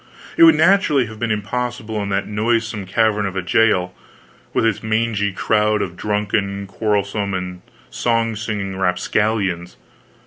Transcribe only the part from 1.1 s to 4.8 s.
been impossible in that noisome cavern of a jail, with